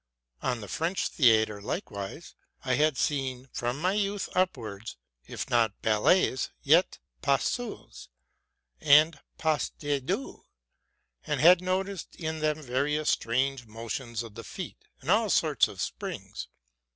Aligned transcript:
On 0.41 0.61
the 0.61 0.67
French 0.67 1.09
theatre, 1.09 1.61
likewise, 1.61 2.33
I 2.65 2.73
had 2.73 2.97
seen 2.97 3.49
from 3.53 3.79
my 3.79 3.93
youth 3.93 4.29
up 4.35 4.57
wards, 4.57 4.97
if 5.27 5.47
not 5.47 5.79
ballets, 5.83 6.49
yet 6.63 6.97
pas 7.21 7.43
seuls 7.43 8.09
and 8.79 9.19
pas 9.37 9.69
de 9.69 9.99
deux, 9.99 10.43
and 11.27 11.39
had 11.39 11.61
noticed 11.61 12.15
in 12.15 12.39
them 12.39 12.63
various 12.63 13.11
strange 13.11 13.67
motions 13.67 14.23
of 14.23 14.33
the 14.33 14.43
feet, 14.43 14.85
and 15.01 15.11
all 15.11 15.29
sorts 15.29 15.67
of 15.67 15.79
springs. 15.79 16.47